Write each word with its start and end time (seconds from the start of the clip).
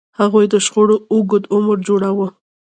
هغوی 0.19 0.45
د 0.49 0.55
شخړو 0.65 0.95
اوږد 1.13 1.43
عمر 1.53 1.77
جوړاوه. 1.87 2.27